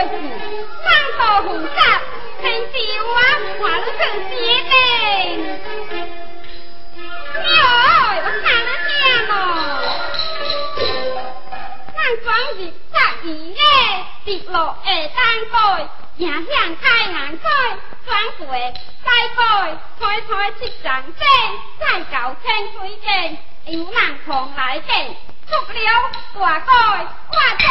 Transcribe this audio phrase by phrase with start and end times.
[0.00, 0.08] 三
[1.18, 2.00] 道菩萨，
[2.40, 3.12] 恳请我
[3.58, 4.72] 化龙成！
[7.44, 7.52] 哟，
[8.16, 8.90] 我看得见
[9.28, 9.32] 吗？
[11.94, 12.26] 南庄
[12.56, 12.58] 是
[13.22, 13.60] 十一月
[14.24, 14.28] 第
[14.82, 15.18] 下单
[15.52, 15.54] 拜，
[16.16, 16.50] 影响
[16.80, 16.82] 太
[17.12, 17.46] 难拜，
[18.06, 18.08] 转
[18.38, 18.46] 过
[19.04, 19.06] 再
[19.36, 19.38] 拜，
[20.00, 21.20] 开开七丈阵，
[21.78, 23.06] 再搞千岁阵，
[23.66, 25.14] 有人狂来见。
[25.50, 26.00] Dục liệu,
[26.34, 27.70] quả còi, quả còi!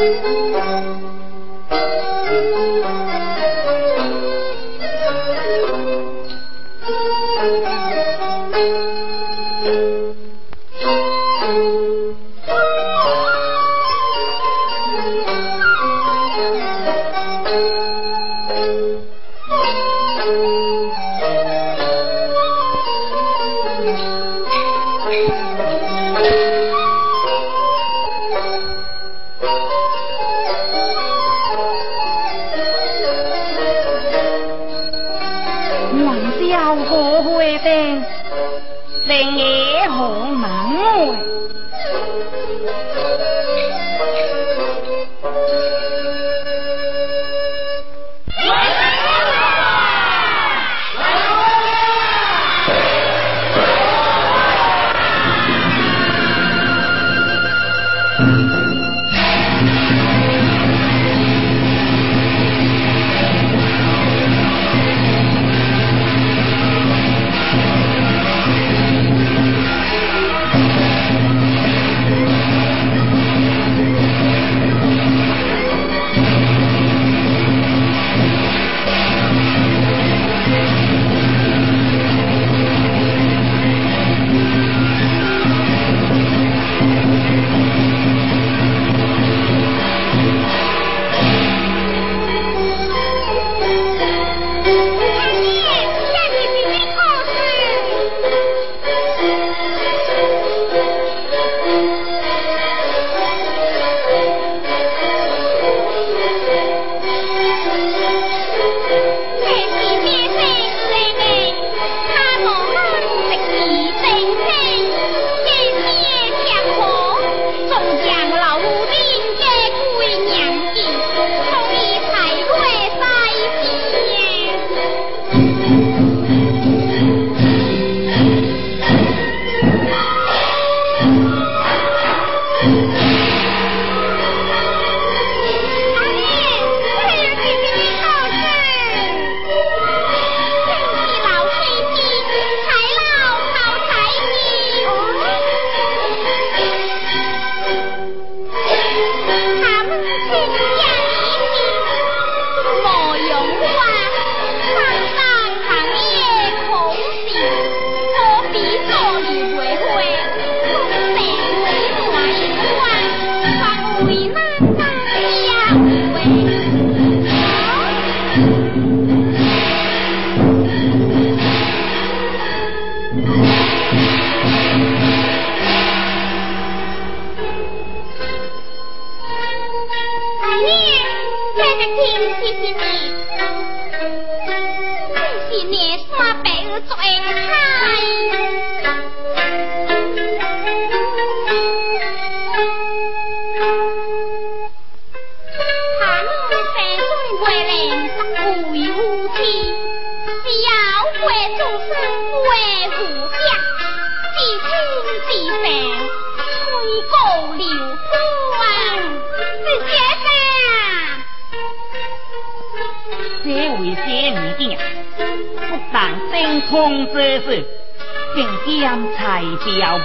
[0.00, 0.49] Música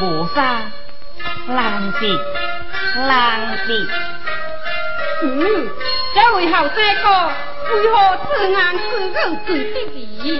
[0.02, 0.62] 无杀，
[1.48, 2.20] 浪子，
[3.08, 3.88] 浪子。
[5.24, 5.70] 嗯，
[6.14, 7.08] 这位后生哥，
[7.74, 7.94] 为何
[8.28, 9.54] 此言此语对
[9.96, 10.36] 得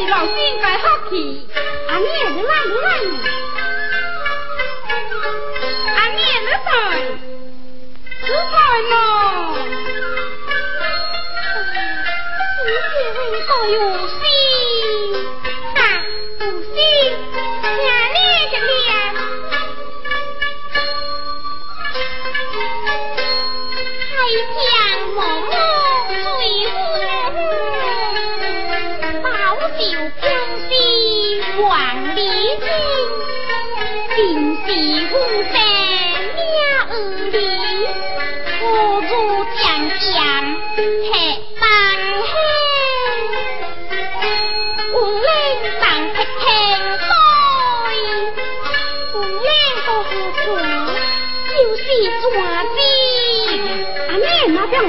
[0.00, 0.06] 起？
[0.08, 1.46] 老应该好奇，
[1.88, 2.88] 阿妹你来你来，
[5.94, 6.68] 阿妹你在，
[8.22, 8.56] 你在
[8.90, 8.94] 吗？
[12.66, 12.68] 你
[13.14, 13.76] 是个有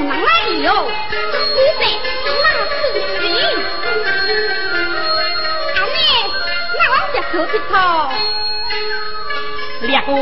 [0.08, 0.14] 哪
[0.48, 0.68] 里哟？
[1.54, 1.82] 你在
[2.42, 2.72] 那吃
[3.20, 3.22] 去？
[7.30, 7.74] 可惜头，
[9.80, 10.12] 列位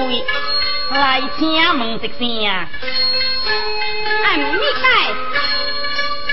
[0.92, 2.20] 来请问一声，
[4.22, 4.84] 按你解，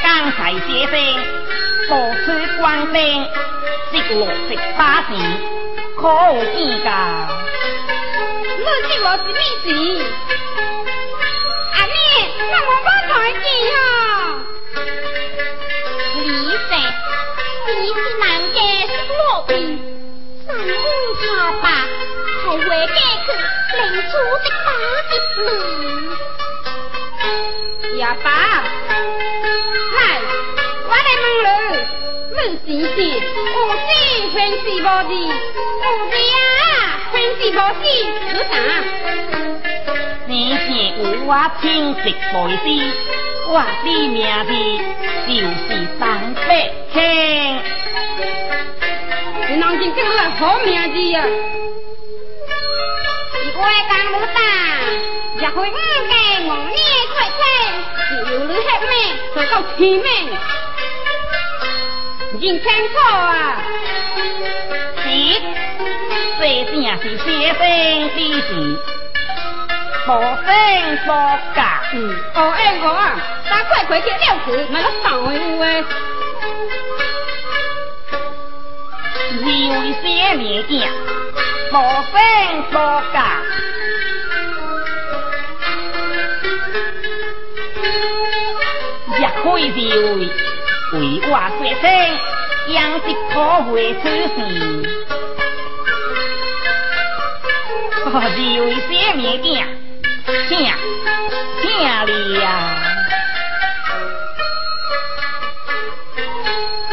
[0.04, 0.94] 刚才先生
[1.90, 1.92] 多
[2.24, 2.26] 出
[2.60, 2.62] 官
[2.94, 2.98] 兵，
[3.92, 4.80] 即落十八
[5.10, 5.12] 钱，
[6.00, 6.88] 可有见价？
[8.60, 9.66] 你即落是咩事？
[21.38, 21.70] 爸爸
[22.42, 23.30] 才会给他
[23.78, 23.80] 领
[24.10, 24.68] 出的打
[25.36, 25.38] 击
[27.94, 28.28] 你哑爸
[29.94, 29.98] 来
[30.84, 31.46] 我来问你
[32.34, 32.98] 问先喜
[33.54, 33.88] 我是
[34.34, 35.14] 欢喜宝地
[35.78, 36.16] 我喜
[37.12, 37.86] 欢喜宝地
[38.32, 38.54] 是啥
[40.26, 40.66] 你是
[41.28, 41.30] 我
[41.62, 41.64] 亲
[41.98, 42.02] 戚
[42.34, 42.68] 妹子
[43.48, 43.54] 我
[43.84, 44.50] 的名字
[45.28, 45.32] 就
[45.68, 46.02] 是三
[46.34, 46.50] 百
[46.92, 47.77] 青
[49.58, 51.24] 你能真叫个好名字呀？
[53.34, 53.60] 是我
[53.90, 54.40] 讲你打，
[55.42, 55.78] 也会五个
[56.44, 56.78] 五年
[57.12, 57.42] 快快，
[58.08, 58.94] 只有你黑命，
[59.36, 60.08] 再到天命，
[62.34, 63.18] 认清楚啊！
[65.02, 65.06] 是，
[66.40, 66.72] 这正
[67.02, 67.60] 是先生
[68.16, 68.48] 之事，
[70.06, 70.10] 无
[70.46, 70.48] 声
[71.04, 71.10] 无
[71.56, 71.60] 假。
[71.94, 71.96] 嗯，
[72.36, 73.02] 哦哎我啊，
[73.50, 75.84] 打快快去了去，那个上回有诶。
[79.30, 79.44] 是为
[80.02, 80.06] 些
[80.36, 80.72] 物件，
[81.72, 81.74] 无
[82.12, 82.14] 声
[82.72, 82.74] 无
[83.14, 83.16] 假。
[89.20, 90.30] 也可以是为
[90.94, 91.84] 为我学生
[92.74, 94.02] 养殖可会出
[94.36, 94.38] 事，
[98.06, 99.46] 哦，是为些物件，
[100.48, 100.52] 请
[101.62, 101.66] 请
[102.06, 102.44] 你呀。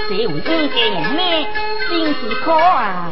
[0.08, 1.20] 这位五家人呢，
[1.94, 3.08] 真是可爱。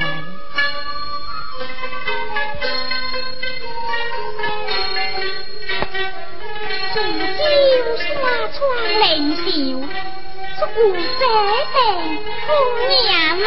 [6.93, 7.47] 煮酒
[7.97, 8.11] 山
[8.53, 8.61] 川
[8.99, 9.47] 灵秀，
[10.59, 11.23] 出古这
[11.73, 11.77] 地
[12.49, 12.51] 姑
[12.91, 13.07] 娘
[13.39, 13.47] 忙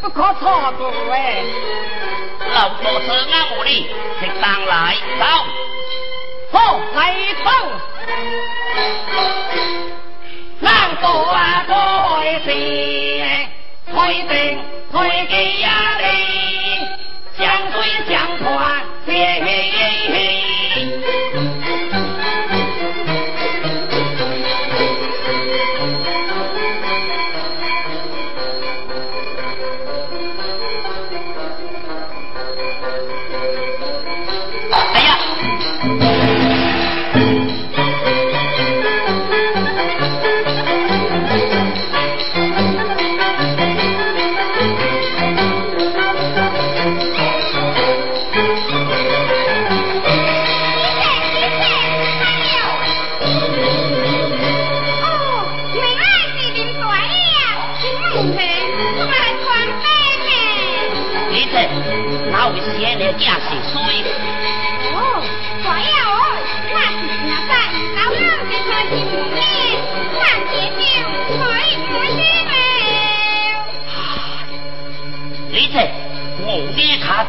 [0.00, 1.42] 不可错过哎。
[2.54, 5.24] 老多是俺屋里，请上来走，
[6.52, 7.50] 好来走。
[10.60, 11.72] 难多啊推
[12.44, 12.46] 事，
[13.90, 13.94] 推
[14.28, 15.68] 定推给呀
[15.98, 16.04] 哩，
[17.38, 17.76] 相对
[18.08, 18.46] 相传
[19.06, 19.08] 嘿
[19.40, 19.72] 嘿
[20.08, 20.59] 嘿。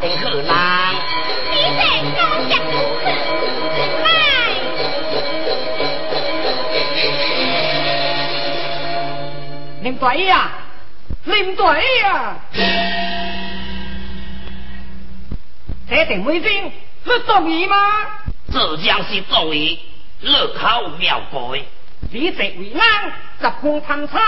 [0.01, 0.93] 定去啦！
[1.51, 1.81] 你在
[2.17, 3.05] 高下如此，
[4.01, 4.09] 来！
[9.83, 10.49] 林队呀，
[11.25, 11.65] 林队
[11.99, 12.35] 呀！
[15.87, 16.71] 这定美金，
[17.05, 17.77] 是中意吗？
[18.51, 19.79] 这将是中意，
[20.21, 21.67] 乐口妙背。
[22.11, 24.19] 你这为安，十分贪财，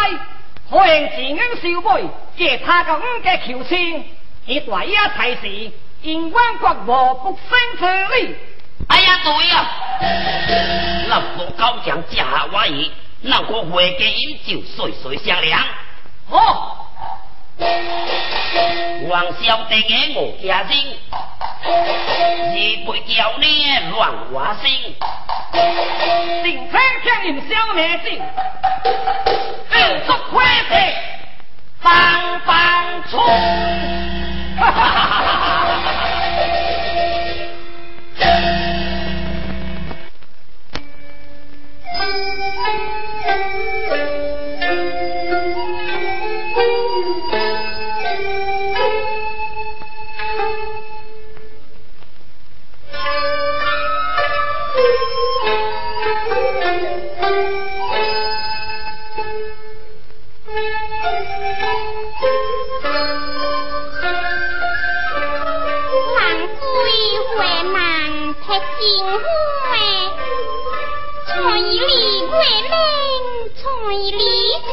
[0.69, 2.07] 可能自恩小妹，
[2.37, 4.05] 借他个五个求亲，
[4.45, 6.73] 你大爷才是阴官国
[7.15, 8.35] 和不生之理。
[8.87, 9.65] 哎呀，对呀，
[11.07, 15.63] 那副高将驾下我意，那个会计饮酒，岁岁相量。
[16.29, 16.79] 哦。
[19.09, 20.71] 王小弟给我家人，
[21.63, 21.65] 二
[22.85, 23.45] 辈叫你
[23.91, 24.69] 乱话声，
[26.43, 28.05] 定车听人小名字，
[29.71, 29.73] 二
[30.05, 30.35] 足快
[30.67, 30.71] 车，
[31.81, 33.23] 棒棒冲，
[34.55, 36.37] 哈哈哈哈哈哈哈
[44.07, 44.22] 哈
[69.01, 69.75] 哎
[71.25, 71.33] 春
[71.71, 72.37] 意里归
[73.59, 73.63] 春
[74.05, 74.21] 意里
[74.59, 74.71] 情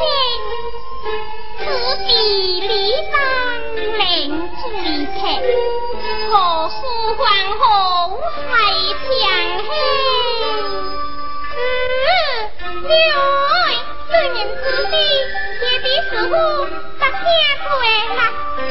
[1.58, 1.64] 此
[2.06, 2.70] 地理
[3.10, 3.16] 当
[3.98, 4.04] 令
[4.56, 4.62] 醉
[5.06, 5.18] 客
[6.30, 6.34] 何
[6.68, 6.76] 时
[7.16, 7.24] 还
[7.58, 7.64] 好
[8.50, 8.52] 海
[9.08, 9.08] 天
[9.68, 9.70] 黑
[12.82, 13.16] 女儿
[14.10, 14.92] 女人自己
[15.62, 16.34] 也比是我
[16.98, 17.18] 不听
[17.64, 17.70] 过
[18.16, 18.20] 啦
[18.58, 18.68] 嗯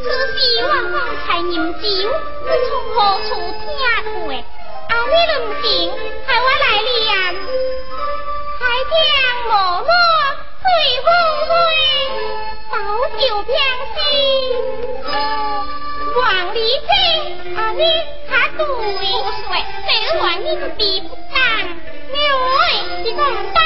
[0.00, 0.04] 此
[0.38, 0.94] 时我方
[1.26, 1.82] 才饮酒
[2.44, 3.28] 你从何处
[3.58, 3.66] 听
[4.14, 4.30] 过
[4.90, 5.86] 阿妹า情ห้ลืมสิ่ง
[6.26, 6.54] ถ้าว่偏
[13.96, 13.98] 心，
[16.18, 18.20] 王า青เรี
[19.10, 19.54] ยนใคร
[20.44, 21.50] ที่ยั
[22.10, 22.16] 是
[23.14, 23.58] 我唔担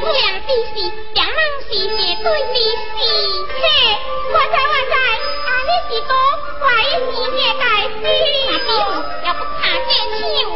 [0.00, 0.76] 梁的事
[1.14, 2.56] 两人是绝对的
[2.92, 2.98] 是
[3.48, 3.62] 嘿
[4.32, 4.94] 我在我在
[5.46, 6.10] 阿里是多
[6.60, 6.92] 我一
[7.36, 8.02] 也该死
[9.24, 10.52] 要不怕借钱武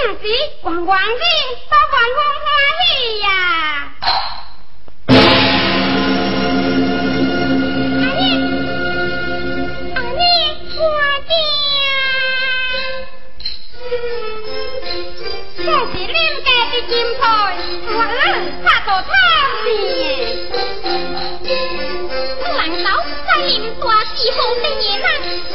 [0.00, 0.22] 正是，
[0.62, 1.06] 望望你，
[1.68, 2.46] 不望我欢
[2.78, 3.26] 喜呀。
[7.96, 8.22] 阿娘，
[9.96, 10.22] 阿娘，
[10.76, 10.80] 我
[11.26, 11.30] 的
[11.74, 11.86] 呀。
[15.58, 15.92] 这是
[16.44, 16.86] 家的？
[17.18, 17.20] 走，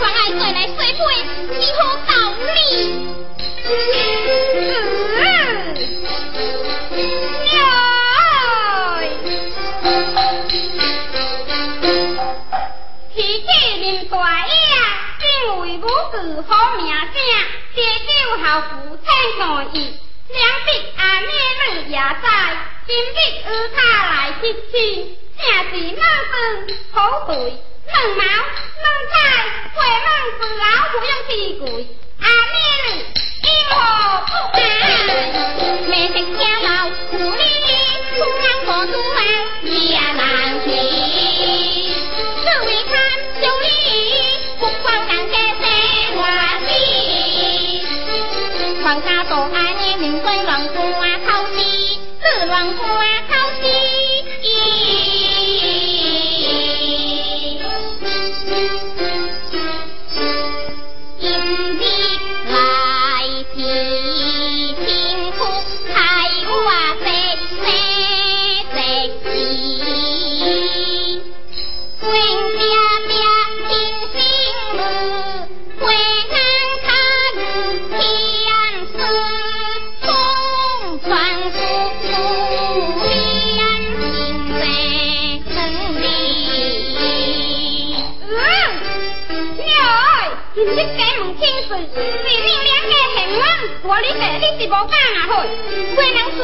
[0.04, 1.02] 爱再来洗杯，
[1.62, 2.12] 只好道
[2.54, 3.13] 理。
[16.48, 17.14] 好名声，
[17.76, 19.06] 结交后父亲
[19.40, 19.44] 满
[19.76, 19.76] 意，
[20.30, 22.26] 两弟阿妹女也在，
[22.88, 24.74] 今日与他来接亲，
[25.38, 26.34] 正是满分
[26.94, 27.36] 好对。
[27.36, 29.14] 问毛问菜，
[29.76, 30.08] 会问
[30.40, 31.66] 自老不用提贵，
[32.22, 32.54] 阿妹
[32.88, 32.90] 女
[33.44, 33.72] 因何
[34.26, 34.62] 不来？
[35.88, 36.70] 妹妹家老，
[37.12, 37.44] 努力
[38.16, 39.20] 出门过独门。
[93.94, 95.32] 我哩说你是无讲啊好。
[95.38, 96.42] 花人水，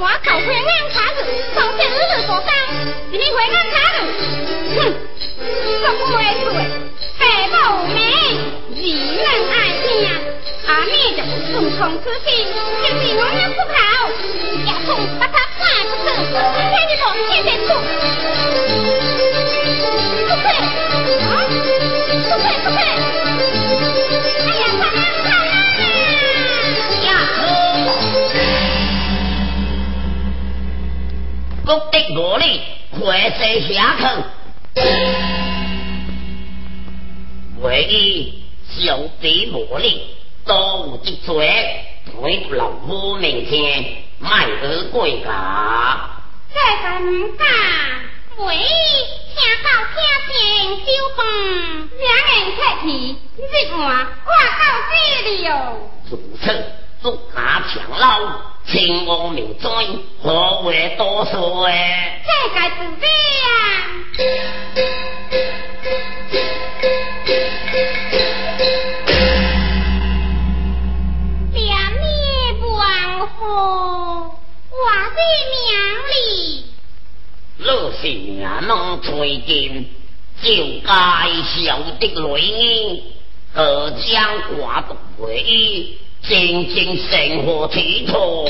[0.00, 1.20] 我靠花眼卡子，
[1.52, 2.48] 从此日日做生，
[3.12, 3.96] 是你花眼卡子。
[4.72, 4.80] 哼，
[5.78, 6.48] 说话出，
[7.18, 7.20] 白
[7.52, 7.54] 母
[7.92, 8.00] 妹，
[8.72, 8.80] 儿
[9.12, 9.54] 人爱
[9.84, 9.84] 听，
[10.66, 12.26] 阿妹就自从此起，
[12.80, 13.76] 就是我娘不好，
[14.64, 14.88] 也从
[15.20, 17.68] 把他赶出去，天日落天天出，
[31.66, 32.60] 国的魔力
[32.92, 34.04] 快在下去，
[37.60, 40.14] 唯一小弟魔力
[40.46, 43.84] 多无一罪，推不老夫面前
[44.20, 46.08] 卖儿贵价。
[46.54, 47.48] 这个唔敢，
[48.46, 48.60] 唯一
[49.34, 49.96] 听到听
[50.30, 50.36] 见
[50.86, 51.18] 小凤
[51.98, 53.82] 两人客气，日晚
[54.24, 54.94] 我到这
[55.30, 55.52] 里哦。
[56.08, 56.44] 如此，
[57.02, 58.54] 足下强老。
[58.68, 59.72] 青王明尊，
[60.20, 62.20] 何为多说诶？
[62.26, 63.08] 这该是咩
[63.42, 63.46] 呀？
[71.54, 72.04] 两面
[72.72, 73.44] 王后，
[74.70, 75.18] 我的
[75.62, 75.70] 娘
[76.10, 76.64] 哩！
[77.58, 79.86] 若是命能推荐，
[80.42, 80.46] 就
[80.84, 80.90] 该
[81.44, 83.02] 晓得雷音，
[83.54, 86.00] 而将挂动回忆。
[86.28, 86.38] 真
[86.74, 88.44] 正生活体统。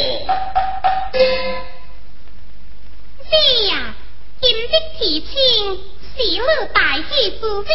[3.29, 3.95] 是呀，
[4.41, 5.29] 今日提亲，
[6.17, 6.39] 是你
[6.73, 7.03] 大喜
[7.39, 7.69] 之日，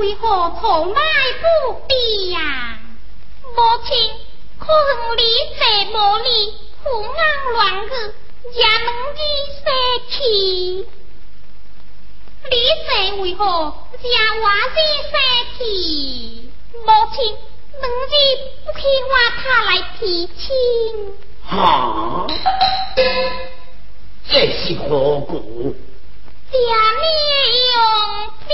[0.00, 1.02] 为何从来
[1.42, 2.78] 不必呀？
[3.42, 4.10] 母亲，
[4.58, 5.22] 可恨你
[5.60, 5.60] 这
[5.92, 7.12] 魔力，胡言
[7.52, 7.88] 乱语，
[8.54, 9.20] 也能你
[9.60, 9.66] 生
[10.08, 10.16] 气。
[12.48, 12.56] 你
[12.88, 14.06] 这为何将
[14.40, 14.78] 我的
[15.10, 15.14] 生
[15.58, 16.50] 气？
[16.86, 17.36] 母亲。
[17.80, 18.14] 能日
[18.64, 20.44] 不去话他来提亲。
[21.44, 22.26] 哈，
[24.28, 25.74] 这是何故？
[26.52, 26.56] 下
[27.00, 27.02] 面
[27.66, 27.74] 用
[28.48, 28.50] 笔。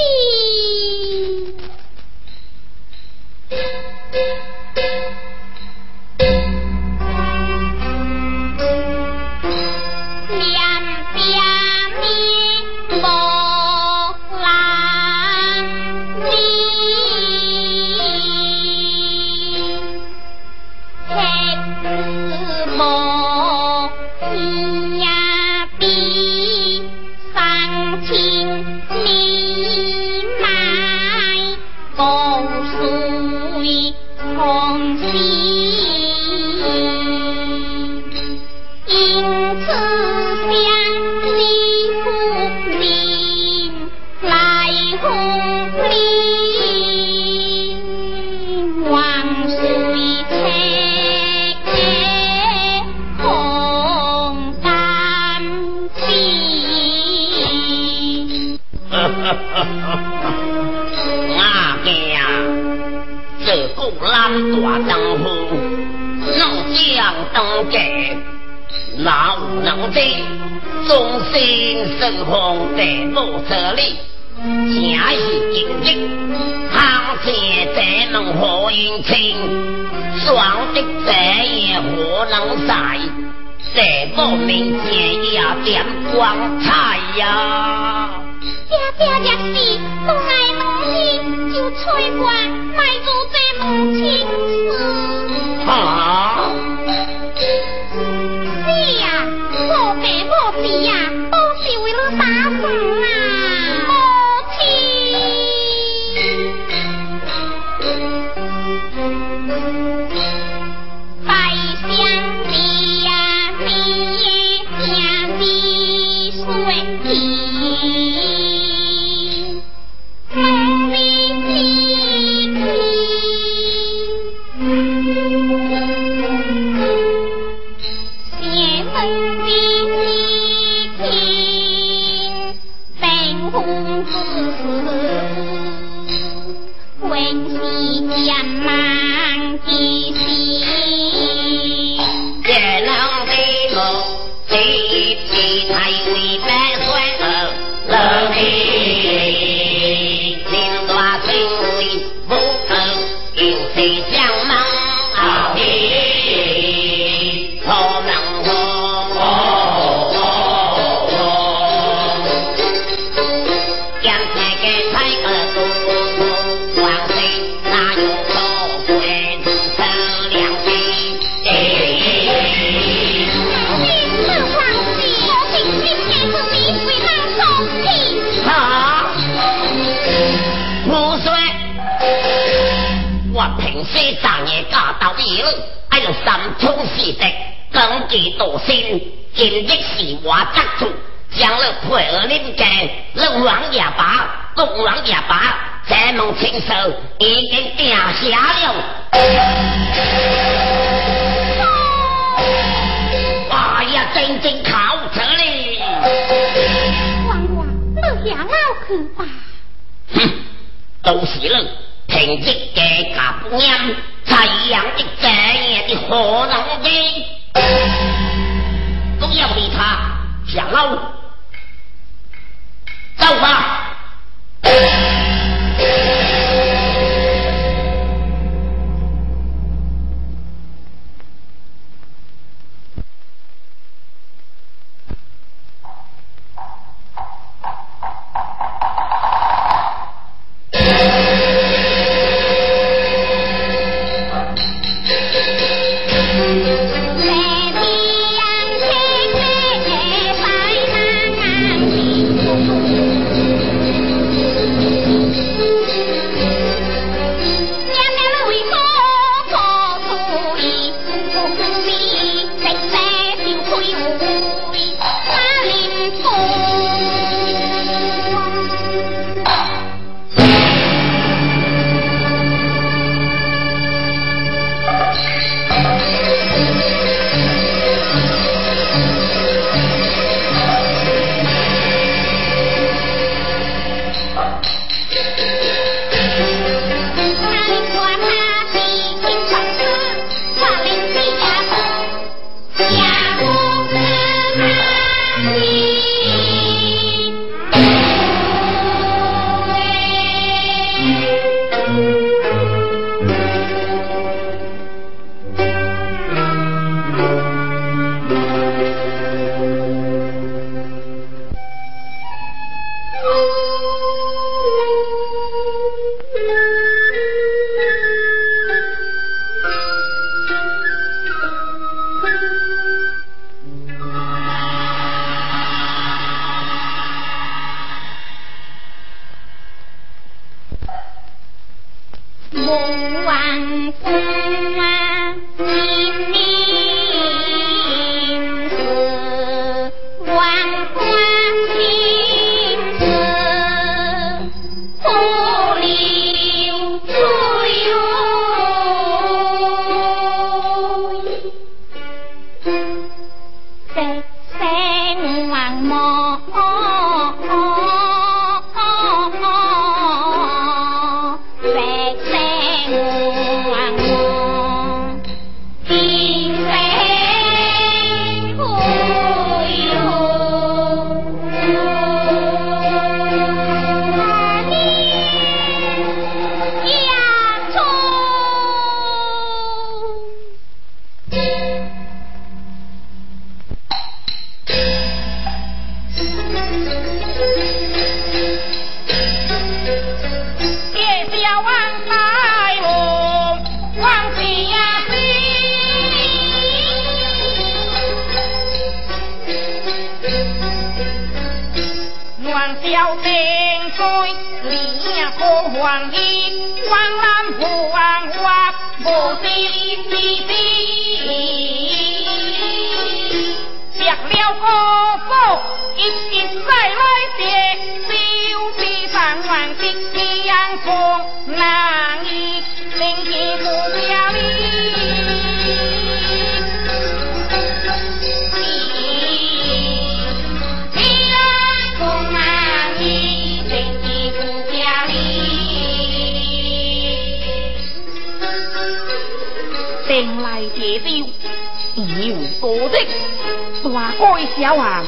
[444.56, 445.04] 小王，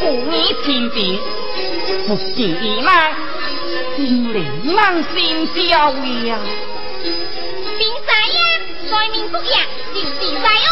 [0.00, 1.18] 故你清贫，
[2.06, 3.12] 不见伊那，
[3.96, 6.38] 心灵满心焦呀。
[7.78, 8.38] 兵在呀，
[8.90, 9.42] 在民不呀，
[9.94, 10.06] 就是
[10.42, 10.70] 在哦。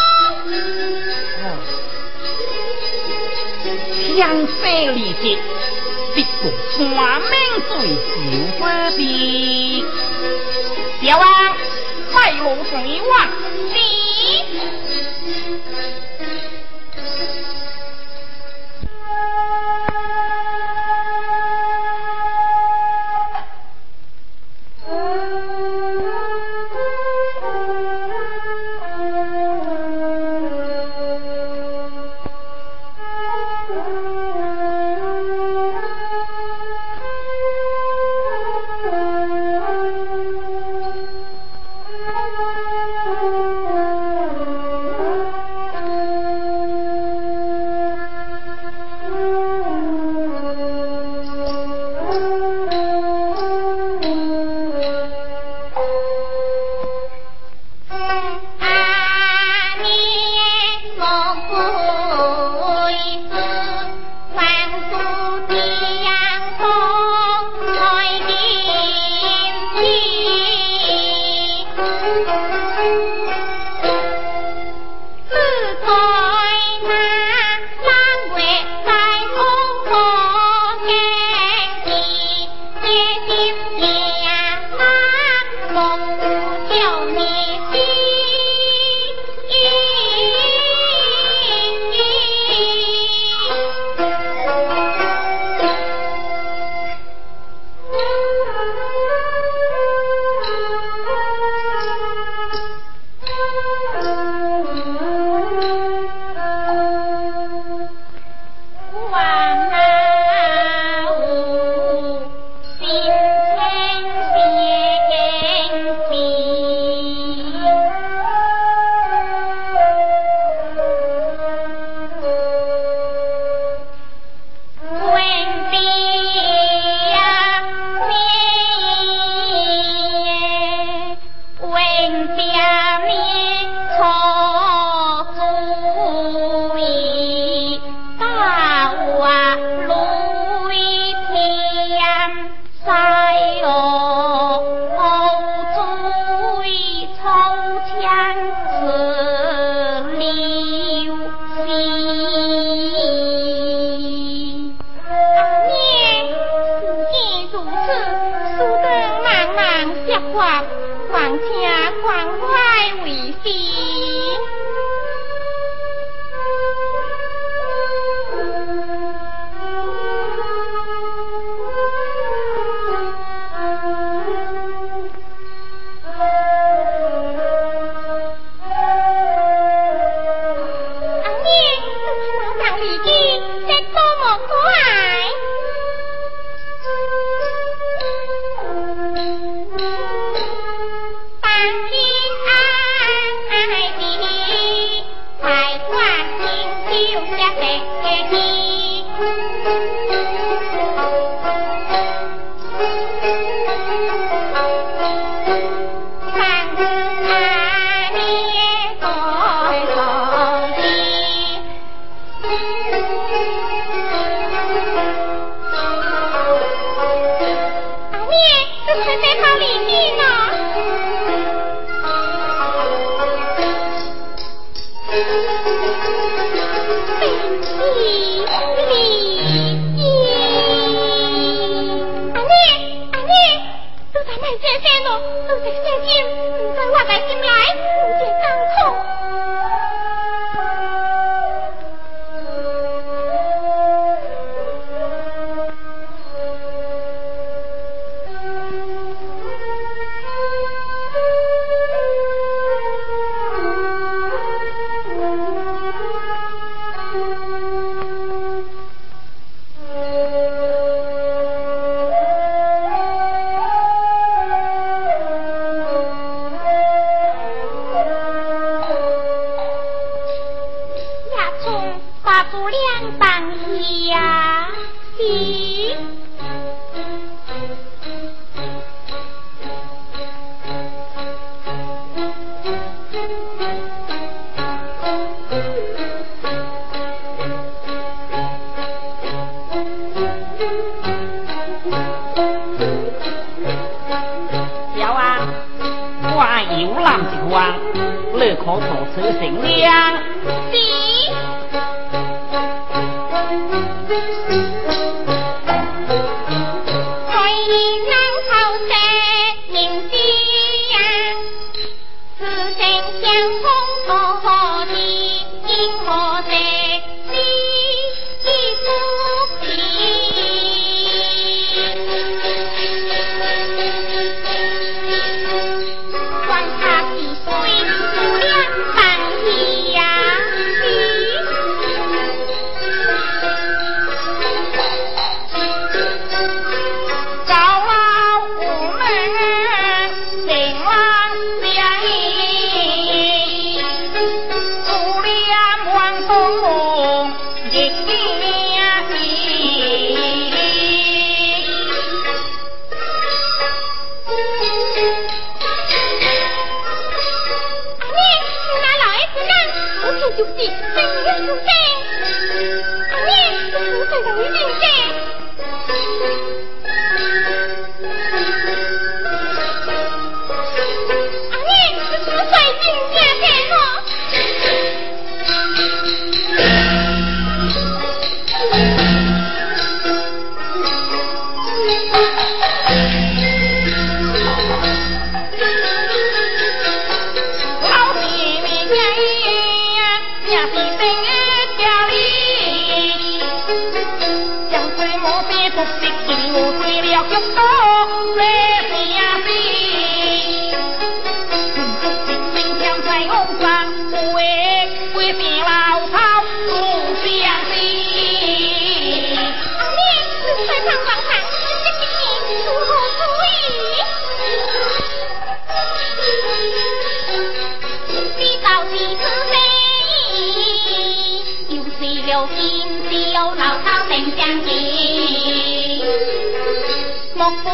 [4.17, 4.53] 相思
[4.95, 5.25] 离别，
[6.15, 6.45] 别过
[6.77, 6.79] 山
[7.21, 7.33] 明
[7.69, 7.71] 水
[8.11, 8.23] 秀
[8.59, 8.63] 之
[8.97, 9.01] 地。
[11.03, 11.23] 小王，
[12.13, 12.74] 快路随我。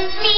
[0.09, 0.30] Đi.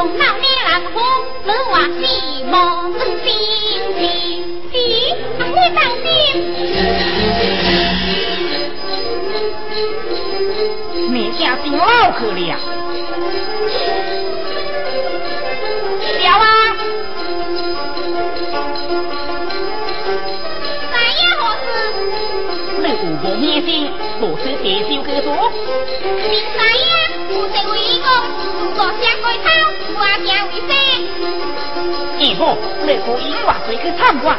[0.00, 0.96] 东南的南风，
[1.44, 2.90] 我话西望
[3.22, 3.28] 心
[3.98, 4.02] 情，
[4.72, 4.74] 西
[5.38, 6.02] 望你当心。
[11.12, 12.56] 你家真老可怜。
[16.18, 16.42] 表啊！
[20.90, 21.68] 三爷何事？
[22.78, 23.68] 你五步面前，
[24.22, 25.28] 我是铁锈给做。
[26.56, 26.89] 三。
[32.40, 33.34] 后，来可以
[33.66, 34.36] 水去参观。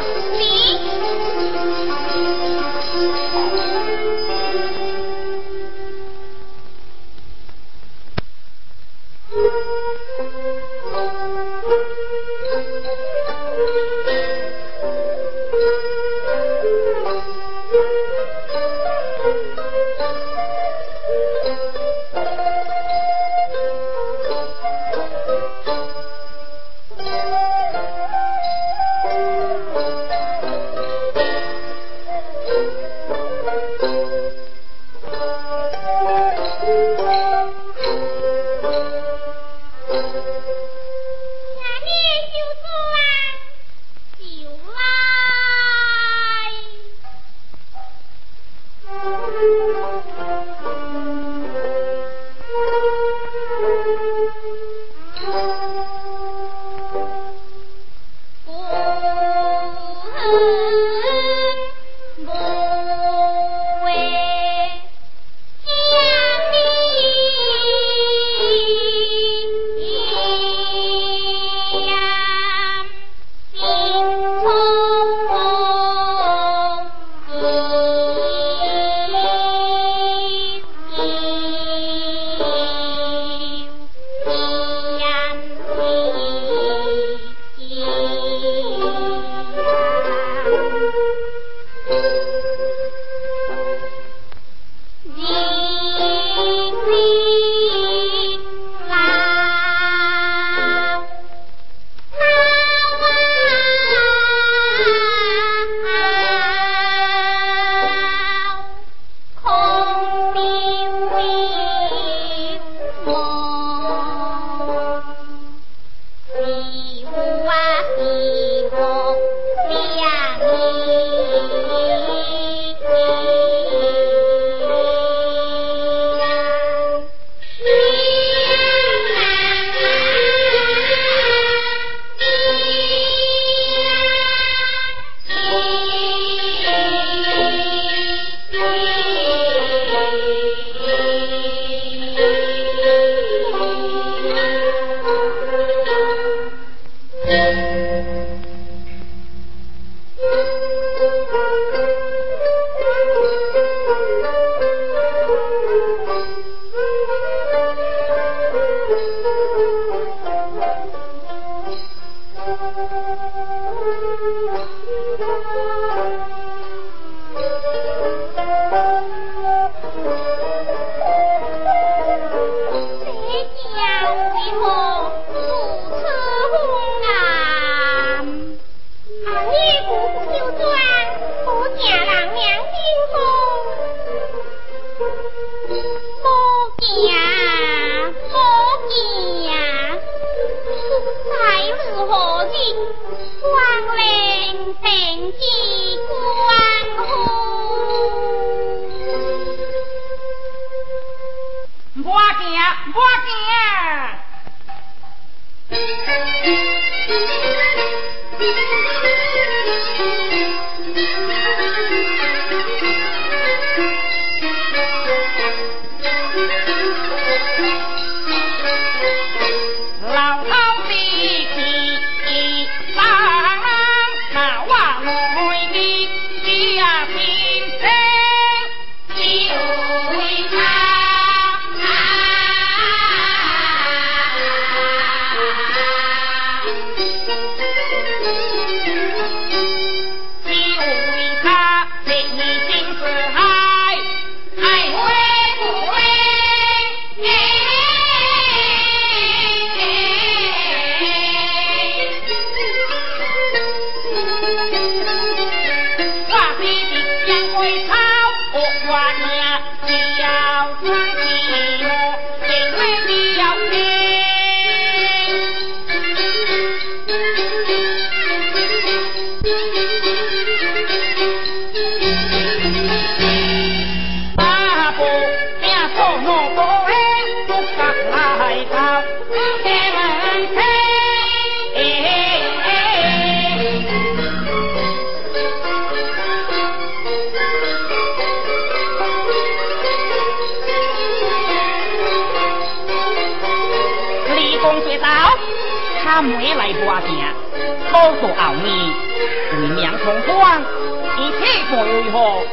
[301.76, 302.44] 为何？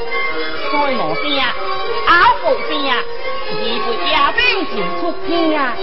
[0.72, 1.56] 在无事啊，
[2.08, 2.12] 啊
[2.44, 3.04] 无事啊，
[3.62, 5.28] 义父驾兵前出天
[5.60, 5.76] 啊。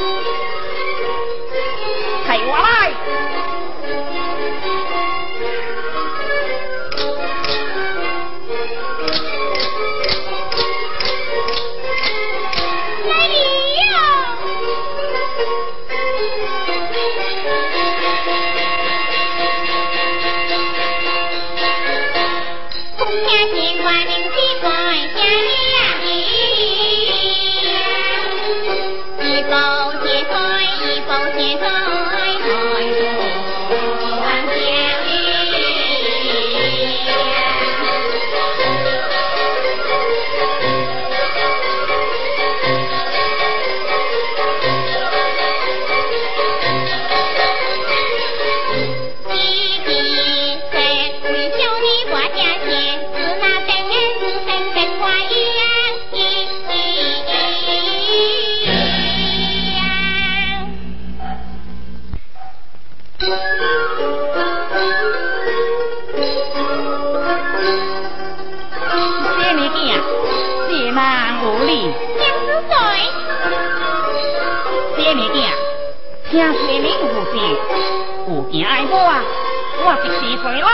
[78.76, 80.68] 卖我，我是是回来。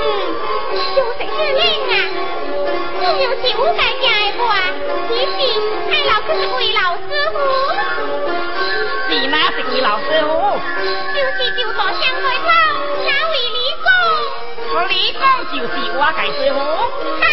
[0.00, 0.02] 嗯，
[0.96, 1.60] 就是是恁
[1.92, 1.94] 啊，
[2.96, 4.42] 只有是我家家的我，
[5.08, 5.36] 只是
[5.92, 7.36] 俺老可是位老师傅。
[9.10, 10.32] 是哪是位老师傅？
[11.12, 12.48] 就是就坐上回头，
[13.04, 13.86] 哪位李公？
[14.72, 15.20] 我李公
[15.52, 16.56] 就是我家师傅。
[17.20, 17.24] 哈，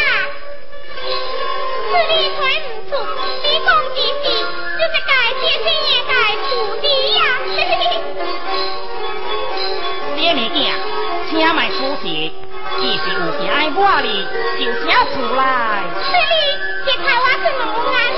[1.88, 2.92] 是你传唔出，
[3.44, 4.28] 李公就是
[4.76, 5.10] 就是家
[5.40, 6.19] 姐姐的家。
[12.02, 12.06] 是，
[12.80, 14.26] 只是有件爱我哩，
[14.58, 15.40] 就写出来。
[16.02, 16.34] 是哩，
[16.86, 18.18] 这台我是无安哩。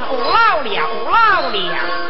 [0.00, 1.14] 有老了，有老
[1.50, 2.05] 了。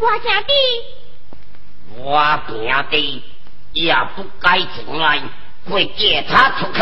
[0.00, 0.52] 我家的，
[1.96, 3.22] 我兄弟
[3.72, 5.20] 也不该进来，
[5.68, 6.80] 会借他出去。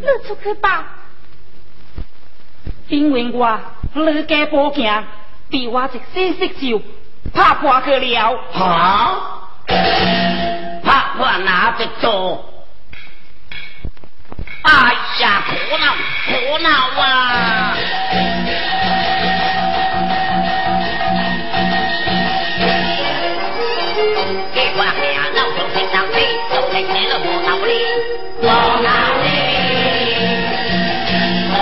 [0.00, 0.84] 你出去吧，
[2.88, 3.60] 因为我
[3.94, 5.04] 你家保险
[5.48, 6.82] 比我一些色就
[7.32, 8.36] 怕破去了。
[8.52, 9.48] 哈？
[10.84, 12.44] 怕破哪得做？
[14.62, 15.94] 哎呀，苦恼，
[16.26, 16.68] 苦恼
[17.00, 17.74] 啊！
[26.82, 27.70] 气，就在你的苦恼里，
[28.40, 28.88] 苦恼
[29.22, 29.26] 里。
[31.52, 31.56] 哎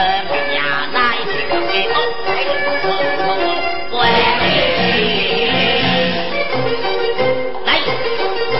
[0.55, 0.59] 呀，
[0.93, 1.55] 那一天给
[1.89, 1.95] 我
[2.27, 2.49] 开个
[2.83, 2.85] 空
[3.25, 3.29] 空
[3.91, 3.95] 关
[7.65, 7.69] 来，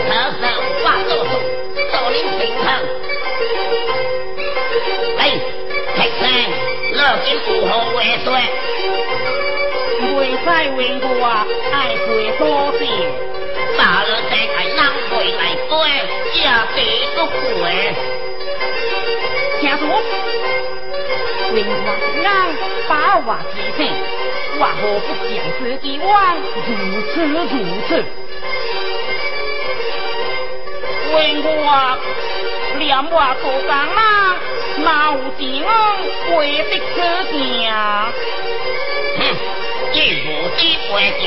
[0.09, 0.43] 特色
[0.83, 1.31] 化作数，
[1.93, 2.67] 少林平衡。
[6.93, 7.99] 乐金如何为？
[10.47, 11.25] 在为我
[11.73, 11.75] 爱
[12.07, 12.41] 回多
[12.79, 12.81] 谢，
[17.27, 17.65] 别不回。
[19.61, 19.83] 听说，
[21.55, 21.71] 为我
[22.23, 22.27] 让
[22.89, 22.93] 把
[23.27, 23.81] 我提醒，
[24.59, 26.07] 我何不将此一往
[26.67, 26.75] 如
[27.13, 27.33] 此如
[27.89, 27.91] 此？
[31.15, 31.49] 为我
[32.79, 33.13] 连我
[33.43, 34.01] 做工啦。
[34.79, 34.85] 毛
[35.39, 35.41] 钱
[36.29, 36.31] 会
[36.69, 36.97] 的可
[37.33, 37.37] 行？
[39.17, 39.21] 哼，
[39.93, 39.97] 既
[40.27, 40.61] 无知
[40.91, 41.25] 会行，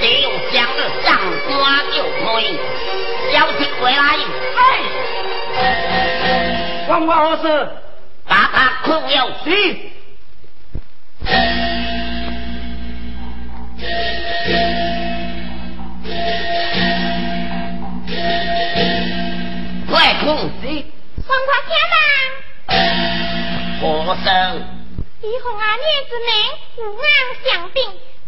[0.00, 1.08] 只有将了上
[1.46, 1.58] 官
[1.92, 2.58] 就可以。
[3.32, 4.02] 交起回来，
[4.56, 4.60] 哎，
[6.88, 7.68] 关我何事？
[8.26, 9.48] 把他扣了去。
[19.88, 20.26] 快控
[20.60, 20.64] 制！
[21.26, 21.94] 黄花天嘛，
[23.80, 23.84] 何
[24.24, 24.28] 生？
[25.22, 26.28] 李红阿娘之名
[26.78, 27.08] 无安
[27.44, 27.78] 相病，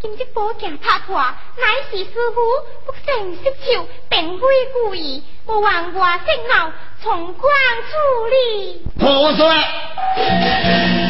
[0.03, 2.41] 今日宝剑拍破，乃是师傅
[2.85, 7.55] 不胜失求，并非故意，我望我圣老从宽
[7.87, 8.83] 处理。
[8.99, 9.55] 何说？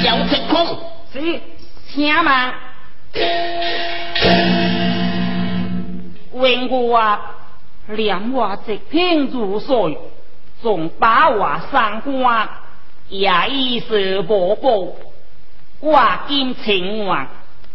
[0.05, 0.78] 小情空
[1.11, 1.40] 是
[1.88, 2.53] 听嘛？
[6.32, 7.36] 问我啊，
[7.86, 9.99] 两我直听如水。
[10.61, 12.47] 从八话三关
[13.09, 14.93] 也已是无报，
[15.80, 17.28] 我今情愿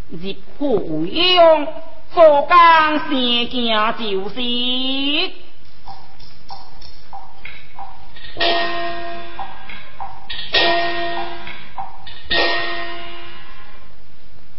[0.09, 1.67] 入虎用，
[2.13, 2.49] 做工
[3.09, 4.35] 先行就是。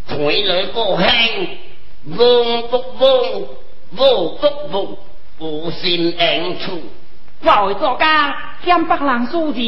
[0.08, 1.58] 回来过兴，
[2.16, 3.48] 嗡不嗡，
[3.96, 4.98] 嗡不嗡，
[5.38, 6.82] 无心应处。
[7.40, 8.06] 我会做工，
[8.66, 9.60] 向北人书字，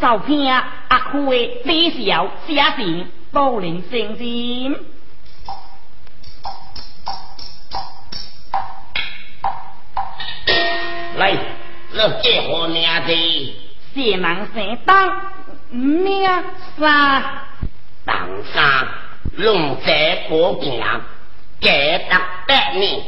[0.00, 4.74] 受听阿辉李小写信，多领圣经。
[11.20, 11.36] 来，
[11.92, 13.12] 乐结何名字？
[13.92, 15.32] 谢人生当
[15.68, 16.26] 名
[16.78, 17.22] 三，
[18.06, 18.88] 当三
[19.36, 19.92] 龙泽
[20.30, 20.82] 国境，
[21.60, 22.18] 结得
[22.48, 23.02] 百年，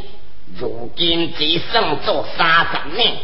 [0.59, 3.17] 如今只剩做三十年。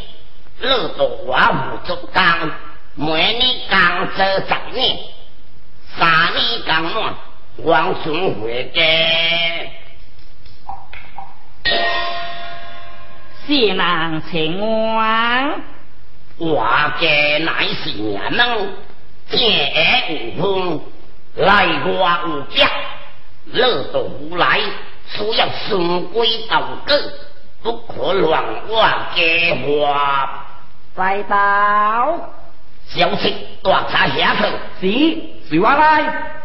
[0.61, 2.51] 老多我无足当，
[2.95, 4.99] 每年刚做十年，
[5.99, 7.15] 三年刚满，
[7.59, 8.81] 王孙回家。
[13.49, 14.61] 谢郎请
[14.99, 15.63] 安。
[16.37, 16.63] 我
[17.01, 18.75] 家乃是人能
[19.31, 20.83] 见无风，
[21.35, 22.69] 来我无家，
[23.47, 24.61] 乐到无来，
[25.07, 26.95] 所要顺归道歌，
[27.63, 28.83] 不可乱我
[29.17, 30.45] 家话。
[30.95, 32.35] 拜到，
[32.87, 34.43] 小心大茶下去。
[34.79, 36.38] 是，随我来。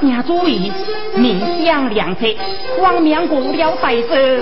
[0.00, 0.70] 定主意，
[1.14, 2.26] 面向良策，
[2.78, 4.40] 光明过了大事。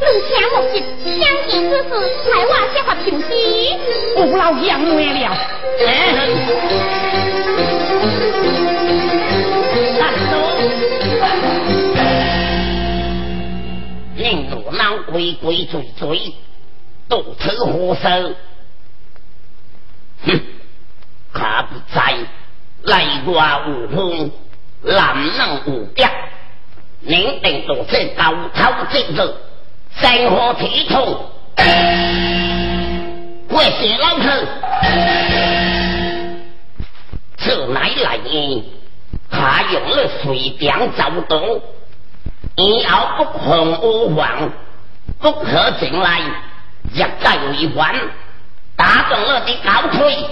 [0.00, 0.74] 路强莫急，
[1.18, 1.88] 相见之事，
[2.24, 3.30] 才话先发平息。
[4.14, 5.24] 不劳杨梅了。
[14.16, 15.12] 令罗脑鬼
[15.42, 16.32] 鬼祟祟，
[17.22, 18.34] 多头何手？
[20.26, 20.40] 哼，
[21.32, 22.16] 他不在，
[22.82, 24.32] 来挂无风，
[24.82, 26.08] 难能无别。
[27.00, 29.34] 宁定做这高头之日，
[29.94, 31.30] 生活体统，
[33.48, 34.24] 我是老头，
[37.36, 38.64] 这乃来意，
[39.30, 41.62] 他用了随便走动。
[42.56, 44.50] 以后不红无黄，
[45.20, 46.20] 不可进来，
[46.94, 47.92] 一战为官，
[48.76, 50.30] 打断了的高腿。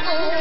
[0.00, 0.37] Oh,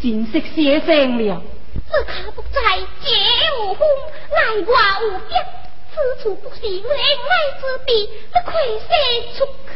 [0.00, 1.42] 金色写生了，
[1.90, 3.16] 这卡不在，姐
[3.60, 3.86] 无风，
[4.30, 4.36] 乃
[4.66, 4.72] 我
[5.06, 5.44] 无边，
[5.92, 8.86] 此处不是恋爱之地，不愧是
[9.38, 9.72] 出客。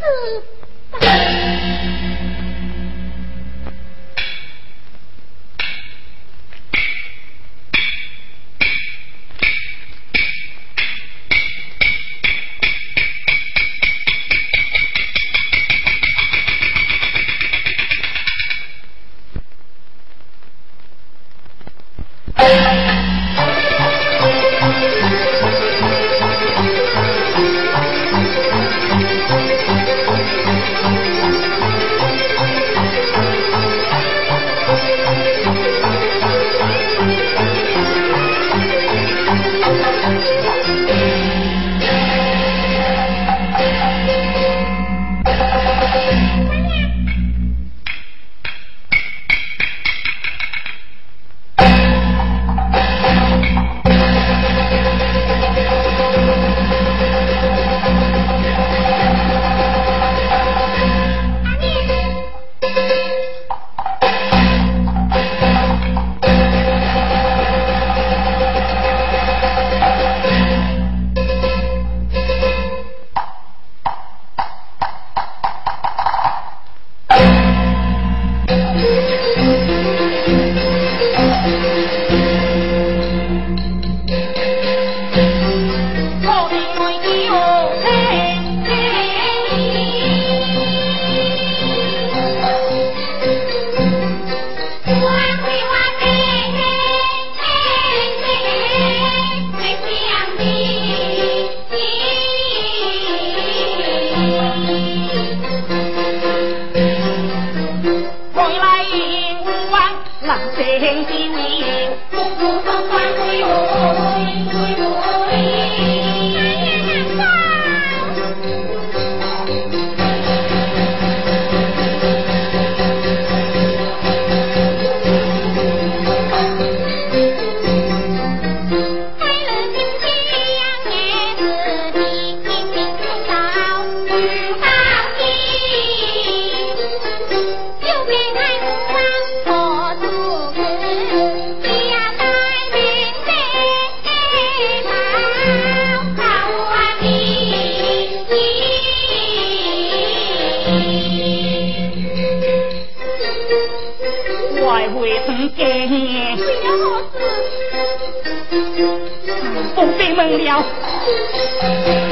[160.24, 162.05] เ了。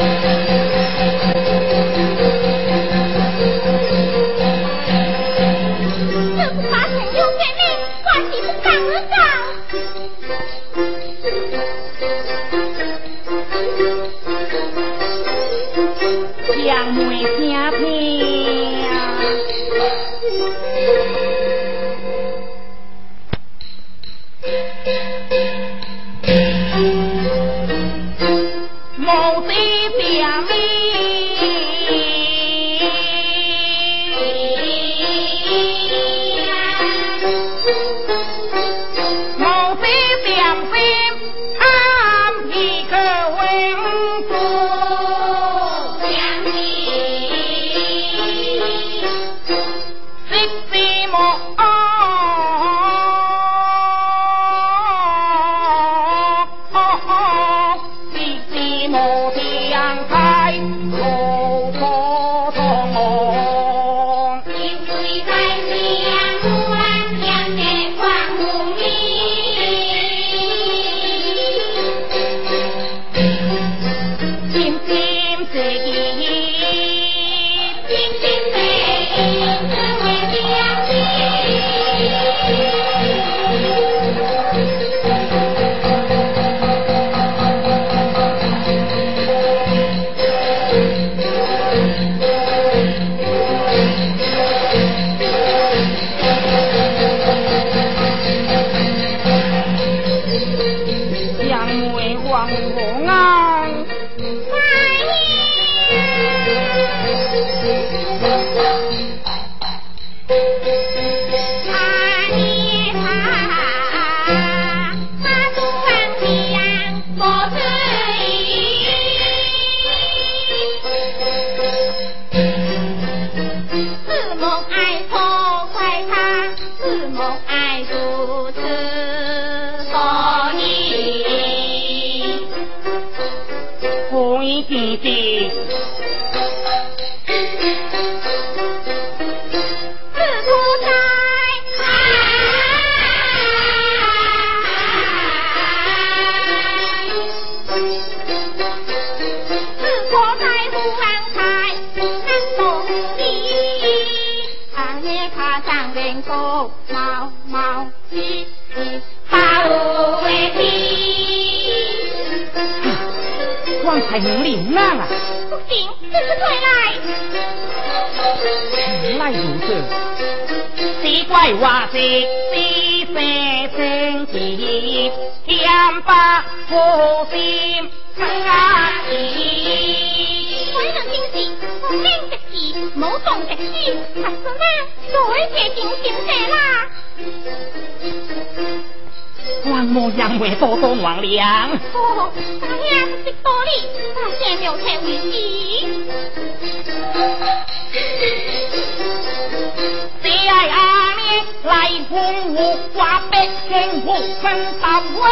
[202.56, 204.44] 我花白线，我分
[204.80, 204.86] 到
[205.20, 205.24] 位，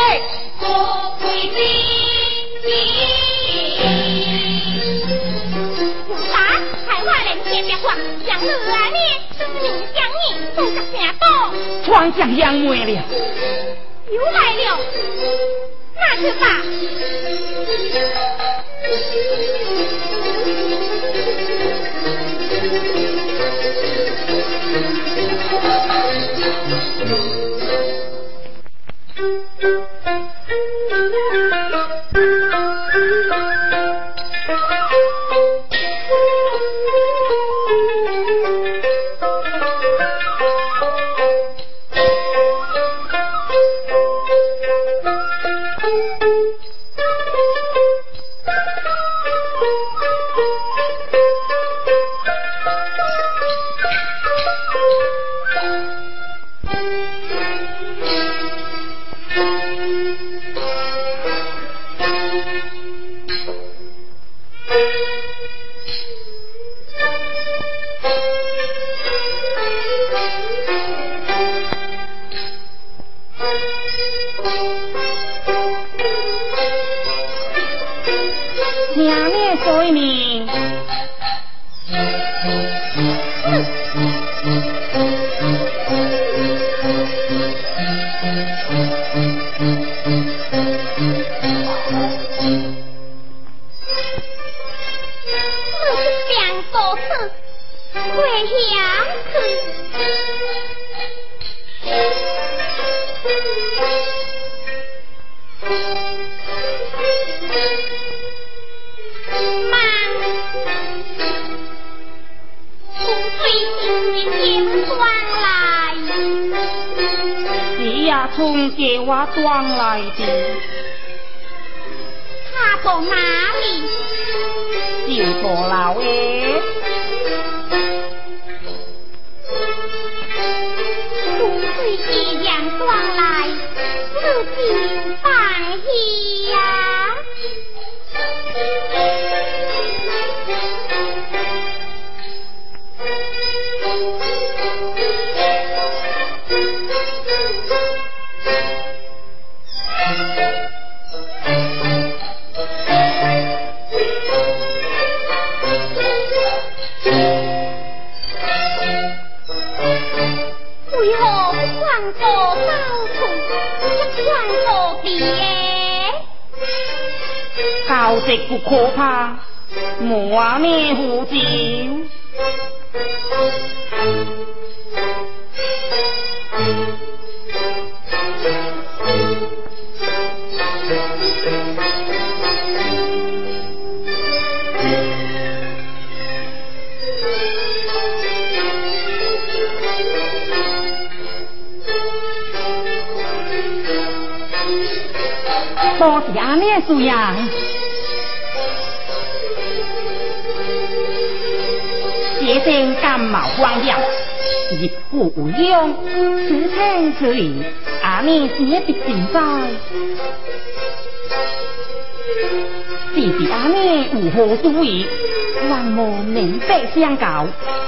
[0.61, 0.67] 多
[1.21, 1.55] 最精。
[2.65, 2.67] 你
[10.93, 11.25] 天，多，
[11.85, 13.03] 庄稼养没了，
[14.11, 14.79] 又来了，
[15.95, 16.43] 那怎么？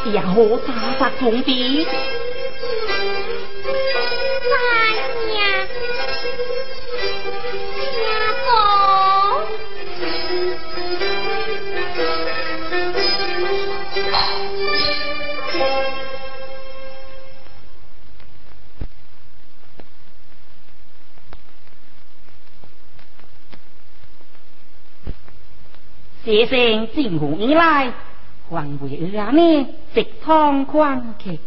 [0.05, 0.35] 也好
[0.67, 1.87] 查查重点。
[26.25, 27.93] 学生进屋以来，
[28.51, 29.65] 还为阿妹
[29.95, 31.39] 直汤宽客。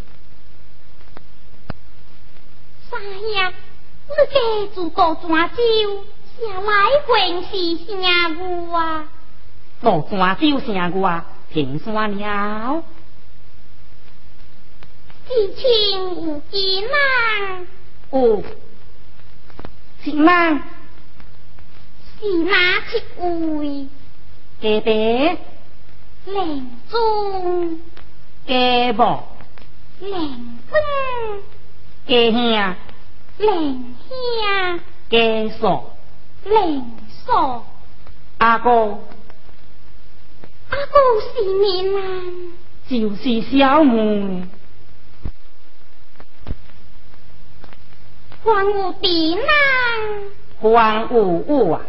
[2.89, 6.05] 三爷，你家住过泉州，
[6.39, 6.71] 下来
[7.05, 7.51] 还是
[7.85, 9.09] 啥物啊？
[9.81, 11.25] 过泉州啥物啊？
[11.51, 12.83] 平山了。
[15.27, 17.67] 知青有几难？
[18.09, 18.41] 哦，
[20.03, 20.63] 几难？
[22.19, 23.23] 是哪一
[23.57, 23.87] 位？
[24.61, 25.37] 家爹，
[26.27, 27.79] 灵宗，
[28.45, 29.23] 家母，
[30.01, 30.77] 灵宗，
[32.05, 32.75] 家兄，
[33.37, 34.79] 灵兄，
[35.09, 35.95] 家嫂，
[36.43, 36.91] 灵
[37.25, 37.65] 嫂，
[38.39, 38.99] 阿哥，
[40.69, 42.51] 阿哥是咩人？
[42.89, 44.43] 就是小妹，
[48.43, 49.41] 还有弟呢？
[50.59, 51.81] 还有我啊！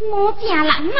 [0.00, 0.94] 我正六万，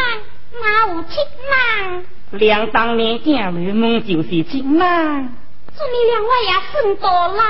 [0.61, 1.11] 哪有七
[1.51, 2.05] 万？
[2.33, 5.37] 两当年正女们就是七万。
[5.77, 7.43] 这你两位也算多来？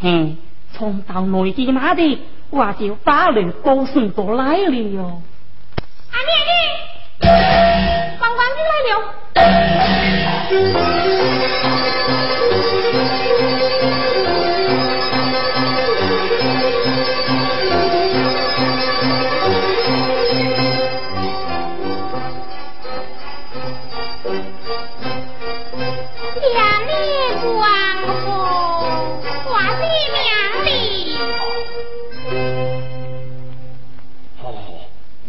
[0.00, 0.36] 嘿，
[0.72, 2.18] 从到内地那的，
[2.48, 5.20] 我就把你都算多来了哟。
[6.12, 6.50] 阿妹妹，
[8.18, 8.96] 关关你来了。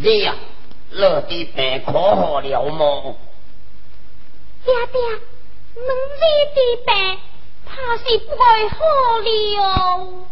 [0.09, 0.33] 你呀，
[0.89, 3.15] 落地病可好了么？
[4.65, 4.99] 爹爹，
[5.75, 5.85] 问
[6.17, 6.23] 你
[6.55, 7.19] 的病，
[7.63, 8.79] 怕是不会好
[9.19, 10.25] 了。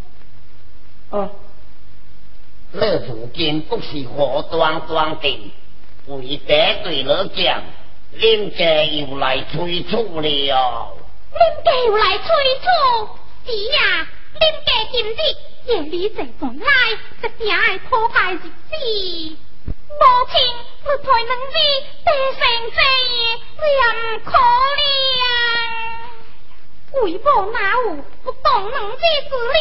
[1.12, 1.30] 哦，
[2.72, 5.54] 你如今不是何端端的，
[6.08, 7.62] 为得罪了讲，
[8.16, 10.98] 恁家又来催促了。
[11.36, 13.10] 恁家又来催促？
[13.46, 14.08] 是呀，
[14.40, 15.16] 恁家今日
[15.68, 16.66] 夜里坐船来，
[17.22, 19.38] 一定爱破坏日子。
[19.90, 20.02] 母
[20.32, 20.36] 亲，
[20.84, 21.56] 我陪两日，
[22.04, 22.40] 得成
[22.76, 22.78] 这
[23.14, 23.16] 夜，
[23.58, 24.32] 你也唔可
[24.78, 24.82] 怜。
[27.04, 27.78] 为母哪有
[28.24, 28.98] 不懂能者
[29.30, 29.58] 之理？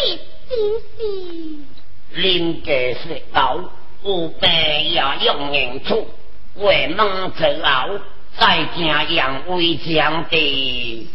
[0.49, 0.95] 真是。
[2.21, 3.37] 林家说道
[4.03, 4.49] ：“有病
[4.91, 6.09] 也用硬处，
[6.55, 8.01] 为梦之后，
[8.39, 11.11] 再惊杨威强的。”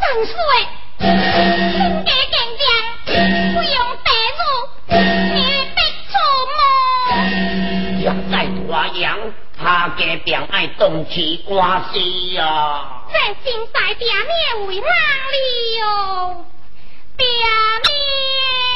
[0.00, 0.34] 正说，
[0.98, 1.06] 林
[2.04, 2.62] 家更将
[3.54, 4.08] 不用白
[4.38, 4.42] 母，
[4.88, 4.94] 也
[5.74, 5.78] 逼
[6.08, 6.12] 出
[8.04, 8.06] 门。
[8.06, 9.18] 若再大杨，
[9.58, 11.98] 他家便爱动起官司
[12.32, 13.02] 呀。
[13.12, 14.86] 这心在表面为哪
[15.32, 15.36] 里
[15.78, 16.44] 哟？
[17.16, 18.69] 表面。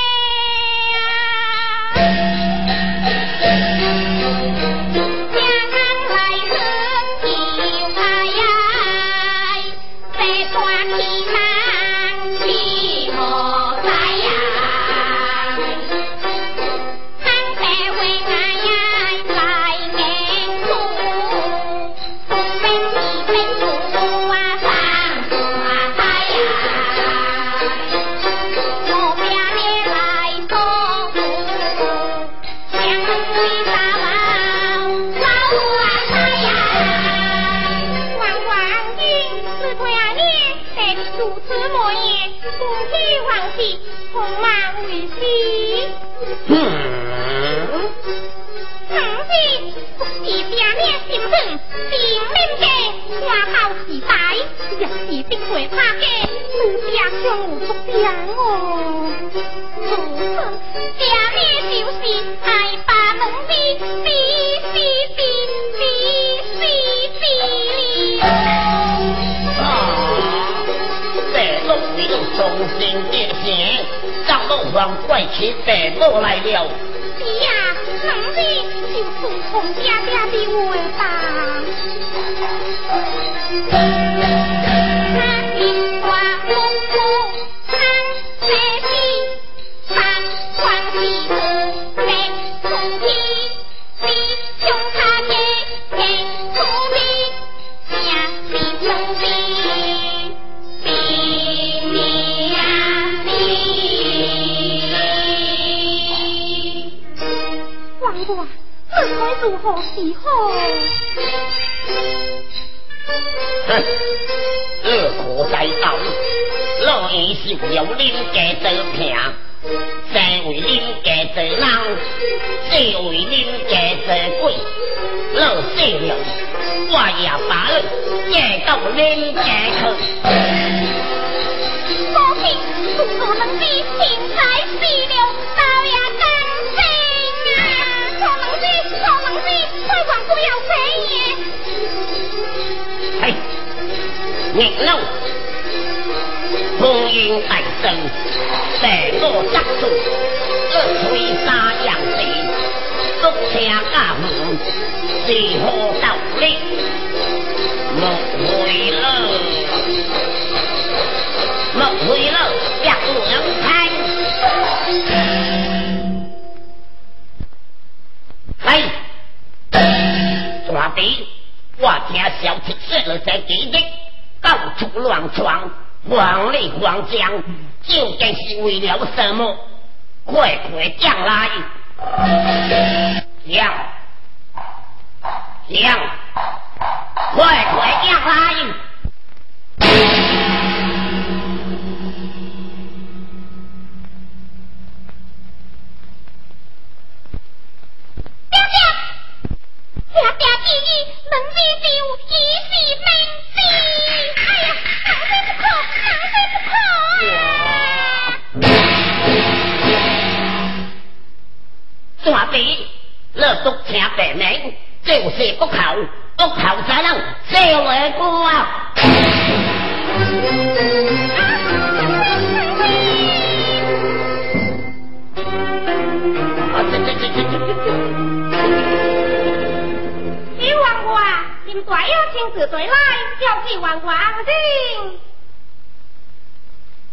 [231.82, 232.94] 大有亲自对来，
[233.40, 235.18] 叫几万万人。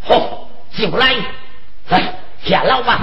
[0.03, 1.15] 好，就来，
[1.89, 3.01] 来下楼吧。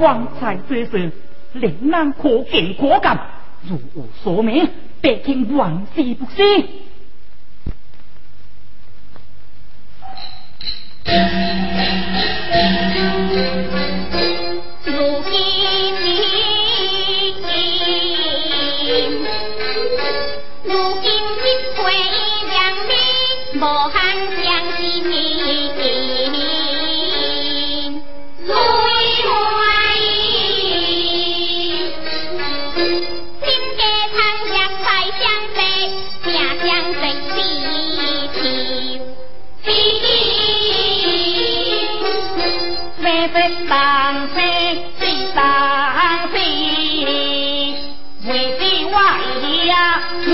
[0.00, 1.12] 方才之事，
[1.52, 3.20] 令人可见可感，
[3.68, 4.66] 如无所明，
[5.02, 6.42] 必听万事不息。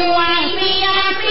[0.01, 0.19] 望
[0.81, 0.87] 呀
[1.23, 1.27] 望，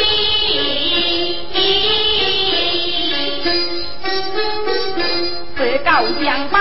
[5.57, 5.89] 这高
[6.21, 6.55] 墙外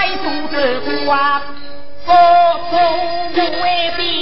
[3.34, 3.42] 多，
[3.98, 4.13] 为。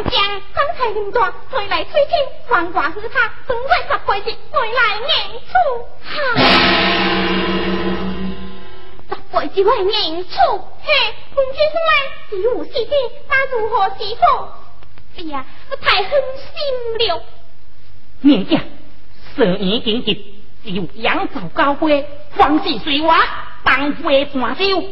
[0.00, 2.12] 王将刚才领断，回来催亲，
[2.48, 5.52] 王寡是他正在十岁节回来演出。
[6.02, 6.10] 哈，
[9.10, 10.30] 十岁节来演出，
[10.82, 10.90] 嘿，
[11.34, 11.92] 红军生来
[12.30, 12.90] 只有四天，
[13.28, 14.64] 那如何是好？
[15.18, 16.48] 哎呀，我太狠心
[17.08, 17.22] 了。
[18.22, 18.58] 念家，
[19.34, 23.22] 十年经济，只有扬州高飞，方是水娃，
[23.64, 24.82] 当会半休。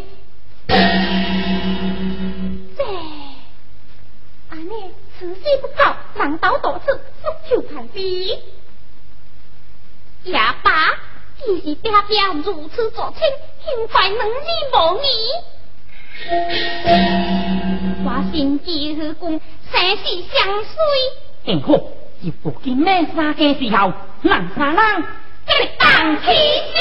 [5.18, 8.40] 此事不告，难道多次复求太妃？
[10.22, 10.94] 也罢，
[11.44, 13.26] 既是爹爹如此作亲，
[13.64, 15.04] 现在能力无疑。
[18.04, 19.40] 我心机是公，
[19.72, 20.76] 生死相随。
[21.44, 21.72] 幸好，
[22.20, 22.84] 如果今日
[23.16, 23.92] 杀家时候，
[24.22, 25.04] 能杀人，
[25.46, 26.26] 这里当起
[26.74, 26.76] 心。